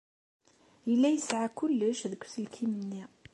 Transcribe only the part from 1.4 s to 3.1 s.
kullec deg uselkim-nni.